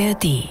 [0.00, 0.48] ARD.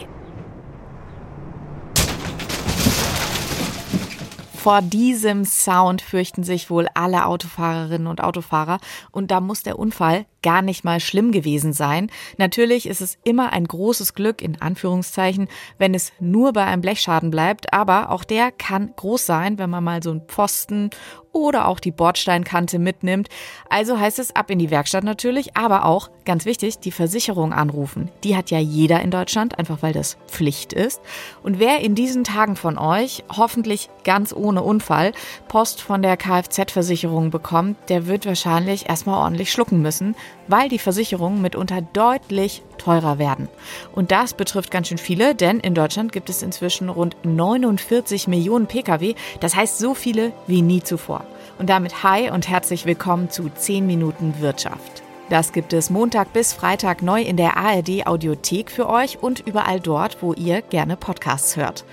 [4.53, 8.79] Vor diesem Sound fürchten sich wohl alle Autofahrerinnen und Autofahrer
[9.11, 12.09] und da muss der Unfall gar nicht mal schlimm gewesen sein.
[12.37, 15.47] Natürlich ist es immer ein großes Glück, in Anführungszeichen,
[15.77, 19.83] wenn es nur bei einem Blechschaden bleibt, aber auch der kann groß sein, wenn man
[19.83, 20.89] mal so einen Pfosten
[21.31, 23.29] oder auch die Bordsteinkante mitnimmt.
[23.69, 28.09] Also heißt es ab in die Werkstatt natürlich, aber auch, ganz wichtig, die Versicherung anrufen.
[28.23, 31.01] Die hat ja jeder in Deutschland, einfach weil das Pflicht ist.
[31.43, 35.13] Und wer in diesen Tagen von euch, hoffentlich ganz ohne Unfall,
[35.47, 40.15] Post von der Kfz-Versicherung bekommt, der wird wahrscheinlich erstmal ordentlich schlucken müssen,
[40.47, 43.47] weil die Versicherungen mitunter deutlich teurer werden.
[43.93, 48.67] Und das betrifft ganz schön viele, denn in Deutschland gibt es inzwischen rund 49 Millionen
[48.67, 51.23] Pkw, das heißt so viele wie nie zuvor.
[51.57, 55.03] Und damit hi und herzlich willkommen zu 10 Minuten Wirtschaft.
[55.29, 59.79] Das gibt es Montag bis Freitag neu in der ARD Audiothek für euch und überall
[59.79, 61.85] dort, wo ihr gerne Podcasts hört.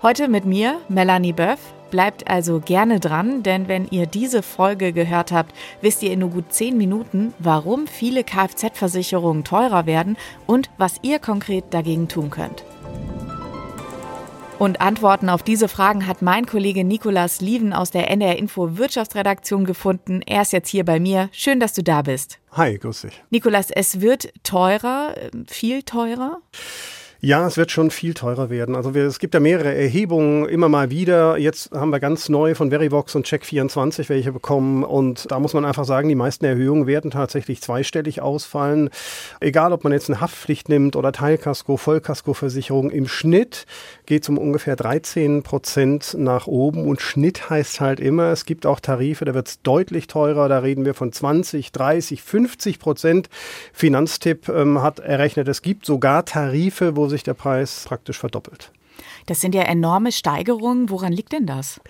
[0.00, 1.73] Heute mit mir, Melanie Böff.
[1.90, 6.30] Bleibt also gerne dran, denn wenn ihr diese Folge gehört habt, wisst ihr in nur
[6.30, 12.64] gut 10 Minuten, warum viele Kfz-Versicherungen teurer werden und was ihr konkret dagegen tun könnt.
[14.58, 19.64] Und Antworten auf diese Fragen hat mein Kollege Nikolas Lieven aus der NDR Info Wirtschaftsredaktion
[19.64, 20.22] gefunden.
[20.22, 21.28] Er ist jetzt hier bei mir.
[21.32, 22.38] Schön, dass du da bist.
[22.52, 23.22] Hi, grüß dich.
[23.30, 25.14] Nikolas, es wird teurer,
[25.48, 26.38] viel teurer?
[27.24, 28.76] Ja, es wird schon viel teurer werden.
[28.76, 31.38] Also wir, es gibt ja mehrere Erhebungen immer mal wieder.
[31.38, 34.84] Jetzt haben wir ganz neu von Verivox und Check24 welche bekommen.
[34.84, 38.90] Und da muss man einfach sagen, die meisten Erhöhungen werden tatsächlich zweistellig ausfallen.
[39.40, 42.90] Egal, ob man jetzt eine Haftpflicht nimmt oder Teilkasko, Vollkaskoversicherung.
[42.90, 43.64] Im Schnitt
[44.04, 46.86] geht es um ungefähr 13 Prozent nach oben.
[46.86, 50.50] Und Schnitt heißt halt immer, es gibt auch Tarife, da wird es deutlich teurer.
[50.50, 53.30] Da reden wir von 20, 30, 50 Prozent.
[53.72, 58.72] Finanztipp ähm, hat errechnet, es gibt sogar Tarife, wo sich der Preis praktisch verdoppelt.
[59.26, 60.90] Das sind ja enorme Steigerungen.
[60.90, 61.80] Woran liegt denn das?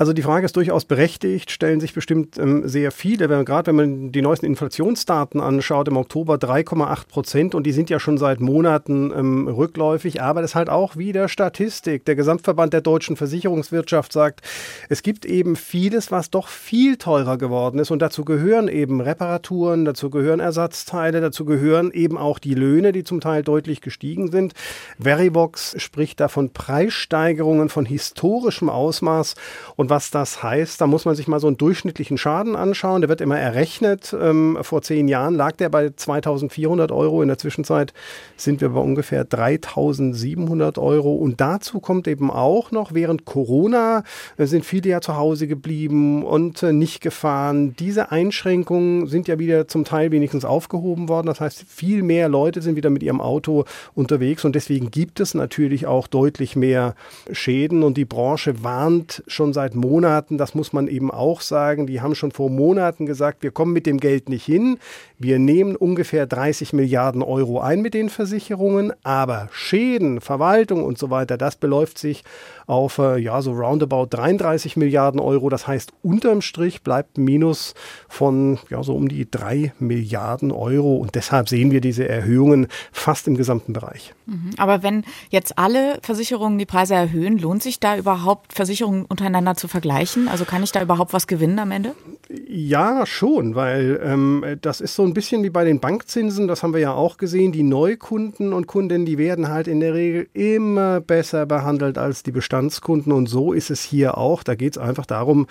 [0.00, 4.12] Also die Frage ist durchaus berechtigt, stellen sich bestimmt ähm, sehr viele, gerade wenn man
[4.12, 9.12] die neuesten Inflationsdaten anschaut, im Oktober 3,8 Prozent und die sind ja schon seit Monaten
[9.14, 12.06] ähm, rückläufig, aber das ist halt auch wieder Statistik.
[12.06, 14.40] Der Gesamtverband der deutschen Versicherungswirtschaft sagt,
[14.88, 19.84] es gibt eben vieles, was doch viel teurer geworden ist und dazu gehören eben Reparaturen,
[19.84, 24.54] dazu gehören Ersatzteile, dazu gehören eben auch die Löhne, die zum Teil deutlich gestiegen sind.
[24.98, 29.34] Verivox spricht da von Preissteigerungen von historischem Ausmaß
[29.76, 33.02] und was das heißt, da muss man sich mal so einen durchschnittlichen Schaden anschauen.
[33.02, 34.16] Der wird immer errechnet.
[34.18, 37.20] Ähm, vor zehn Jahren lag der bei 2400 Euro.
[37.22, 37.92] In der Zwischenzeit
[38.36, 41.14] sind wir bei ungefähr 3700 Euro.
[41.14, 44.04] Und dazu kommt eben auch noch, während Corona
[44.38, 47.74] äh, sind viele ja zu Hause geblieben und äh, nicht gefahren.
[47.76, 51.26] Diese Einschränkungen sind ja wieder zum Teil wenigstens aufgehoben worden.
[51.26, 53.64] Das heißt, viel mehr Leute sind wieder mit ihrem Auto
[53.94, 56.94] unterwegs und deswegen gibt es natürlich auch deutlich mehr
[57.32, 62.00] Schäden und die Branche warnt schon seit Monaten, das muss man eben auch sagen, die
[62.00, 64.78] haben schon vor Monaten gesagt, wir kommen mit dem Geld nicht hin.
[65.18, 71.10] Wir nehmen ungefähr 30 Milliarden Euro ein mit den Versicherungen, aber Schäden, Verwaltung und so
[71.10, 72.24] weiter, das beläuft sich
[72.70, 75.48] auf äh, ja so roundabout 33 Milliarden Euro.
[75.48, 77.74] Das heißt, unterm Strich bleibt ein Minus
[78.08, 83.26] von ja so um die 3 Milliarden Euro und deshalb sehen wir diese Erhöhungen fast
[83.26, 84.14] im gesamten Bereich.
[84.26, 84.50] Mhm.
[84.56, 89.68] Aber wenn jetzt alle Versicherungen die Preise erhöhen, lohnt sich da überhaupt Versicherungen untereinander zu
[89.68, 90.28] vergleichen?
[90.28, 91.94] Also kann ich da überhaupt was gewinnen am Ende?
[92.32, 96.72] Ja, schon, weil ähm, das ist so ein bisschen wie bei den Bankzinsen, das haben
[96.72, 97.50] wir ja auch gesehen.
[97.50, 102.30] Die Neukunden und Kundinnen, die werden halt in der Regel immer besser behandelt als die
[102.30, 104.44] Bestandskunden und so ist es hier auch.
[104.44, 105.48] Da geht es einfach darum,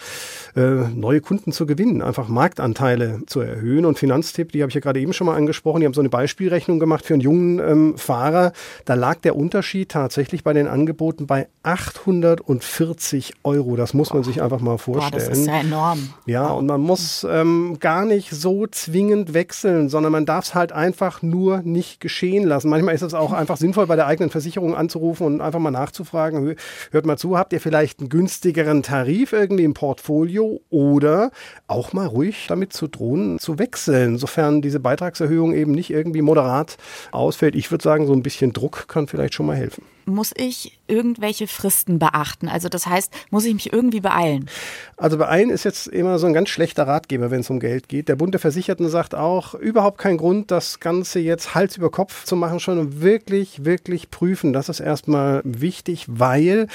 [0.56, 3.84] äh, neue Kunden zu gewinnen, einfach Marktanteile zu erhöhen.
[3.84, 6.10] Und Finanztipp, die habe ich ja gerade eben schon mal angesprochen, die haben so eine
[6.10, 8.54] Beispielrechnung gemacht für einen jungen ähm, Fahrer.
[8.86, 13.76] Da lag der Unterschied tatsächlich bei den Angeboten bei 840 Euro.
[13.76, 15.12] Das muss man sich einfach mal vorstellen.
[15.12, 16.14] Boah, das ist ja enorm.
[16.26, 20.72] Ja, und man muss ähm, gar nicht so zwingend wechseln, sondern man darf es halt
[20.72, 22.70] einfach nur nicht geschehen lassen.
[22.70, 26.56] Manchmal ist es auch einfach sinnvoll, bei der eigenen Versicherung anzurufen und einfach mal nachzufragen,
[26.92, 31.32] hört mal zu, habt ihr vielleicht einen günstigeren Tarif irgendwie im Portfolio oder
[31.66, 36.78] auch mal ruhig damit zu drohen, zu wechseln, sofern diese Beitragserhöhung eben nicht irgendwie moderat
[37.12, 37.56] ausfällt.
[37.56, 39.84] Ich würde sagen, so ein bisschen Druck kann vielleicht schon mal helfen.
[40.10, 42.48] Muss ich irgendwelche Fristen beachten?
[42.48, 44.50] Also das heißt, muss ich mich irgendwie beeilen?
[44.98, 48.10] Also beeilen ist jetzt immer so ein ganz schlechter Ratgeber, wenn es um Geld geht.
[48.10, 52.26] Der Bund der Versicherten sagt auch, überhaupt kein Grund, das Ganze jetzt Hals über Kopf
[52.26, 54.54] zu machen, schon wirklich, wirklich prüfen.
[54.54, 56.68] Das ist erstmal wichtig, weil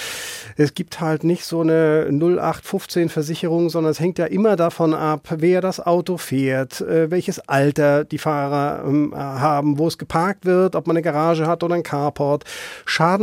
[0.57, 5.29] es gibt halt nicht so eine 0815 Versicherung, sondern es hängt ja immer davon ab,
[5.37, 10.77] wer das Auto fährt, äh, welches Alter die Fahrer ähm, haben, wo es geparkt wird,
[10.77, 12.45] ob man eine Garage hat oder ein Carport.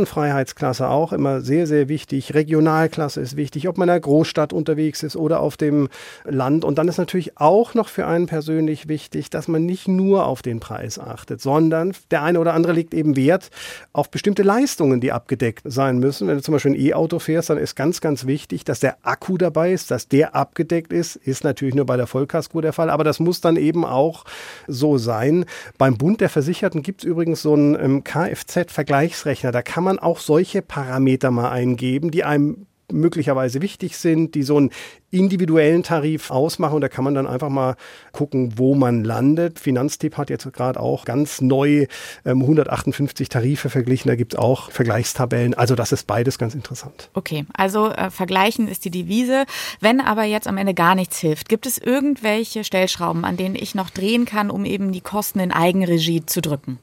[0.02, 2.34] Schadenfreiheitsklasse auch immer sehr, sehr wichtig.
[2.34, 5.88] Regionalklasse ist wichtig, ob man in einer Großstadt unterwegs ist oder auf dem
[6.24, 6.64] Land.
[6.64, 10.42] Und dann ist natürlich auch noch für einen persönlich wichtig, dass man nicht nur auf
[10.42, 13.50] den Preis achtet, sondern der eine oder andere legt eben Wert
[13.92, 16.26] auf bestimmte Leistungen, die abgedeckt sein müssen.
[16.28, 19.38] Wenn du zum Beispiel ein E-Auto fährst, dann ist ganz, ganz wichtig, dass der Akku
[19.38, 21.16] dabei ist, dass der abgedeckt ist.
[21.16, 24.24] Ist natürlich nur bei der Vollkasko der Fall, aber das muss dann eben auch
[24.66, 25.44] so sein.
[25.78, 29.52] Beim Bund der Versicherten gibt es übrigens so einen ähm, Kfz-Vergleichsrechner.
[29.52, 34.56] Da kann man auch solche Parameter mal eingeben, die einem möglicherweise wichtig sind, die so
[34.56, 34.70] einen
[35.10, 36.76] individuellen Tarif ausmachen.
[36.76, 37.76] Und da kann man dann einfach mal
[38.12, 39.58] gucken, wo man landet.
[39.58, 41.86] Finanztipp hat jetzt gerade auch ganz neu
[42.24, 44.08] ähm, 158 Tarife verglichen.
[44.08, 45.54] Da gibt es auch Vergleichstabellen.
[45.54, 47.10] Also das ist beides ganz interessant.
[47.14, 49.44] Okay, also äh, vergleichen ist die Devise.
[49.80, 53.74] Wenn aber jetzt am Ende gar nichts hilft, gibt es irgendwelche Stellschrauben, an denen ich
[53.74, 56.78] noch drehen kann, um eben die Kosten in Eigenregie zu drücken?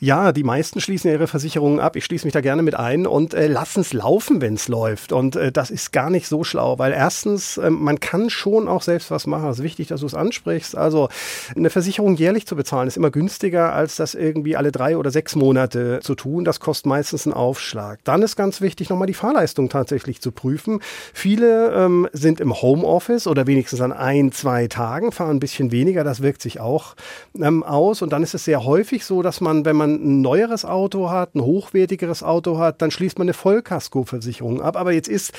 [0.00, 1.96] Ja, die meisten schließen ihre Versicherungen ab.
[1.96, 5.10] Ich schließe mich da gerne mit ein und äh, lassen es laufen, wenn es läuft.
[5.10, 8.82] Und äh, das ist gar nicht so schlau, weil erstens ähm, man kann schon auch
[8.82, 9.48] selbst was machen.
[9.50, 10.76] Es ist wichtig, dass du es ansprichst.
[10.76, 11.08] Also
[11.56, 15.34] eine Versicherung jährlich zu bezahlen ist immer günstiger, als das irgendwie alle drei oder sechs
[15.34, 16.44] Monate zu tun.
[16.44, 17.98] Das kostet meistens einen Aufschlag.
[18.04, 20.78] Dann ist ganz wichtig, nochmal die Fahrleistung tatsächlich zu prüfen.
[21.12, 26.04] Viele ähm, sind im Homeoffice oder wenigstens an ein, zwei Tagen, fahren ein bisschen weniger.
[26.04, 26.94] Das wirkt sich auch
[27.36, 28.00] ähm, aus.
[28.00, 31.34] Und dann ist es sehr häufig so, dass man, wenn man ein neueres Auto hat,
[31.34, 34.76] ein hochwertigeres Auto hat, dann schließt man eine Vollkaskoversicherung ab.
[34.76, 35.32] Aber jetzt ist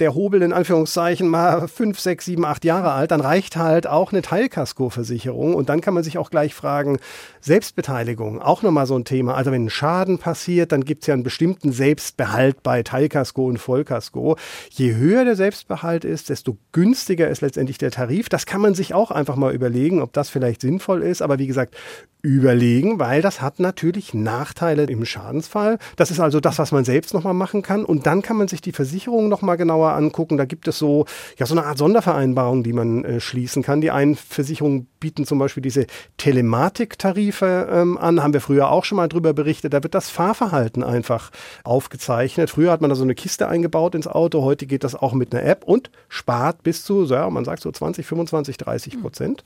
[0.00, 4.12] der Hobel in Anführungszeichen mal fünf, sechs, sieben, acht Jahre alt, dann reicht halt auch
[4.12, 5.54] eine Teilkaskoversicherung.
[5.54, 6.98] Und dann kann man sich auch gleich fragen,
[7.40, 9.34] Selbstbeteiligung, auch nochmal so ein Thema.
[9.34, 13.58] Also wenn ein Schaden passiert, dann gibt es ja einen bestimmten Selbstbehalt bei Teilkasko und
[13.58, 14.36] Vollkasko.
[14.70, 18.28] Je höher der Selbstbehalt ist, desto günstiger ist letztendlich der Tarif.
[18.28, 21.22] Das kann man sich auch einfach mal überlegen, ob das vielleicht sinnvoll ist.
[21.22, 21.76] Aber wie gesagt,
[22.22, 25.78] überlegen, weil das hat natürlich Nachteile im Schadensfall.
[25.96, 27.84] Das ist also das, was man selbst nochmal machen kann.
[27.84, 30.36] Und dann kann man sich die Versicherung nochmal genauer angucken.
[30.36, 31.06] Da gibt es so,
[31.38, 33.80] ja, so eine Art Sondervereinbarung, die man äh, schließen kann.
[33.80, 38.96] Die einen Versicherungen bieten zum Beispiel diese Telematiktarife ähm, an, haben wir früher auch schon
[38.96, 39.74] mal drüber berichtet.
[39.74, 41.30] Da wird das Fahrverhalten einfach
[41.64, 42.50] aufgezeichnet.
[42.50, 45.34] Früher hat man da so eine Kiste eingebaut ins Auto, heute geht das auch mit
[45.34, 49.44] einer App und spart bis zu, ja, man sagt so 20, 25, 30 Prozent.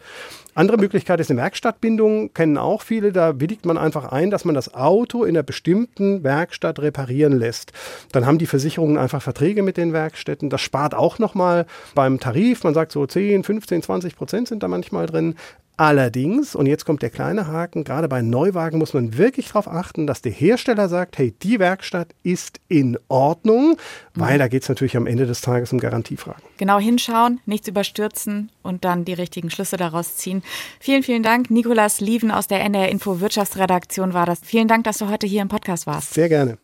[0.55, 3.13] Andere Möglichkeit ist eine Werkstattbindung, kennen auch viele.
[3.13, 7.73] Da willigt man einfach ein, dass man das Auto in einer bestimmten Werkstatt reparieren lässt.
[8.13, 10.51] Dann haben die Versicherungen einfach Verträge mit den Werkstätten.
[10.51, 12.63] Das spart auch nochmal beim Tarif.
[12.65, 15.35] Man sagt so 10, 15, 20 Prozent sind da manchmal drin.
[15.79, 20.07] Allerdings, und jetzt kommt der kleine Haken, gerade bei Neuwagen muss man wirklich darauf achten,
[20.07, 23.77] dass der Hersteller sagt, hey, die Werkstatt ist in Ordnung,
[24.15, 24.39] weil mhm.
[24.39, 26.43] da geht es natürlich am Ende des Tages um Garantiefragen.
[26.57, 30.43] Genau hinschauen, nichts überstürzen und dann die richtigen Schlüsse daraus ziehen.
[30.81, 31.51] Vielen, vielen Dank.
[31.51, 34.41] Nikolas Lieven aus der NR Info Wirtschaftsredaktion war das.
[34.43, 36.15] Vielen Dank, dass du heute hier im Podcast warst.
[36.15, 36.59] Sehr gerne.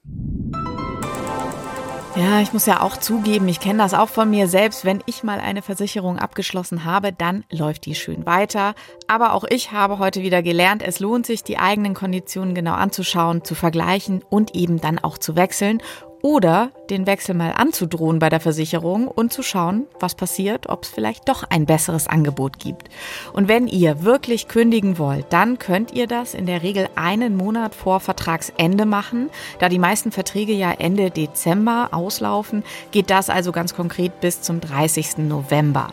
[2.14, 4.84] Ja, ich muss ja auch zugeben, ich kenne das auch von mir selbst.
[4.84, 8.74] Wenn ich mal eine Versicherung abgeschlossen habe, dann läuft die schön weiter.
[9.06, 13.44] Aber auch ich habe heute wieder gelernt, es lohnt sich, die eigenen Konditionen genau anzuschauen,
[13.44, 15.82] zu vergleichen und eben dann auch zu wechseln
[16.20, 20.90] oder den Wechsel mal anzudrohen bei der Versicherung und zu schauen, was passiert, ob es
[20.90, 22.88] vielleicht doch ein besseres Angebot gibt.
[23.32, 27.74] Und wenn ihr wirklich kündigen wollt, dann könnt ihr das in der Regel einen Monat
[27.74, 29.30] vor Vertragsende machen.
[29.58, 34.60] Da die meisten Verträge ja Ende Dezember auslaufen, geht das also ganz konkret bis zum
[34.60, 35.18] 30.
[35.18, 35.88] November.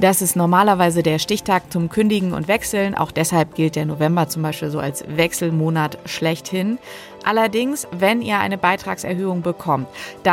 [0.00, 2.94] Das ist normalerweise der Stichtag zum Kündigen und Wechseln.
[2.94, 6.78] Auch deshalb gilt der November zum Beispiel so als Wechselmonat schlechthin.
[7.24, 9.88] Allerdings, wenn ihr eine Beitragserhöhung bekommt,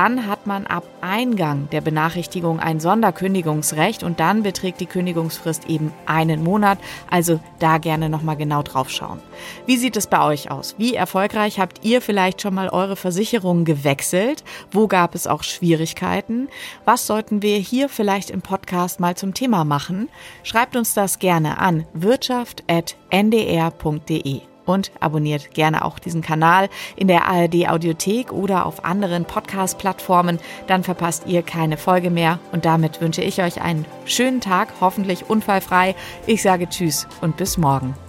[0.05, 5.91] dann hat man ab Eingang der Benachrichtigung ein Sonderkündigungsrecht und dann beträgt die Kündigungsfrist eben
[6.05, 6.77] einen Monat.
[7.09, 9.19] Also da gerne nochmal genau drauf schauen.
[9.65, 10.75] Wie sieht es bei euch aus?
[10.77, 14.43] Wie erfolgreich habt ihr vielleicht schon mal eure Versicherung gewechselt?
[14.71, 16.49] Wo gab es auch Schwierigkeiten?
[16.85, 20.07] Was sollten wir hier vielleicht im Podcast mal zum Thema machen?
[20.43, 27.69] Schreibt uns das gerne an wirtschaft.ndr.de und abonniert gerne auch diesen Kanal in der ARD
[27.69, 30.39] Audiothek oder auf anderen Podcast-Plattformen.
[30.67, 32.39] Dann verpasst ihr keine Folge mehr.
[32.51, 35.95] Und damit wünsche ich euch einen schönen Tag, hoffentlich unfallfrei.
[36.27, 38.04] Ich sage Tschüss und bis morgen.